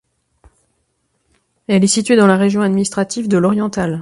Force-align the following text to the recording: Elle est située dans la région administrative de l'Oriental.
Elle 1.67 1.83
est 1.83 1.87
située 1.87 2.15
dans 2.15 2.25
la 2.25 2.35
région 2.35 2.61
administrative 2.63 3.27
de 3.27 3.37
l'Oriental. 3.37 3.99